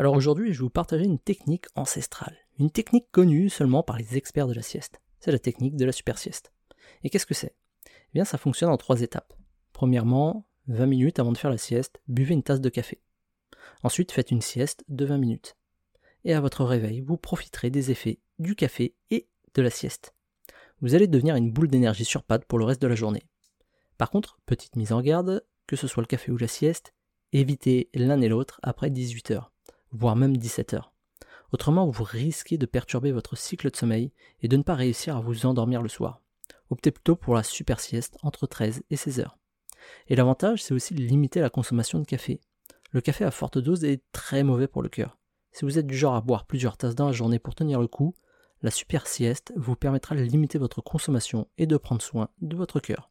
[0.00, 4.16] Alors aujourd'hui, je vais vous partager une technique ancestrale, une technique connue seulement par les
[4.16, 5.02] experts de la sieste.
[5.18, 6.54] C'est la technique de la super sieste.
[7.04, 7.54] Et qu'est-ce que c'est?
[7.86, 9.34] Eh bien, ça fonctionne en trois étapes.
[9.74, 13.02] Premièrement, 20 minutes avant de faire la sieste, buvez une tasse de café.
[13.82, 15.58] Ensuite, faites une sieste de 20 minutes.
[16.24, 20.14] Et à votre réveil, vous profiterez des effets du café et de la sieste.
[20.80, 23.24] Vous allez devenir une boule d'énergie sur pattes pour le reste de la journée.
[23.98, 26.94] Par contre, petite mise en garde, que ce soit le café ou la sieste,
[27.34, 29.52] évitez l'un et l'autre après 18 heures,
[29.92, 30.92] voire même 17 heures.
[31.52, 35.20] Autrement, vous risquez de perturber votre cycle de sommeil et de ne pas réussir à
[35.20, 36.20] vous endormir le soir.
[36.70, 39.38] Optez plutôt pour la super sieste entre 13 et 16 heures.
[40.08, 42.40] Et l'avantage, c'est aussi de limiter la consommation de café.
[42.92, 45.18] Le café à forte dose est très mauvais pour le cœur.
[45.52, 47.88] Si vous êtes du genre à boire plusieurs tasses dans la journée pour tenir le
[47.88, 48.14] coup,
[48.62, 52.78] la super sieste vous permettra de limiter votre consommation et de prendre soin de votre
[52.78, 52.98] cœur.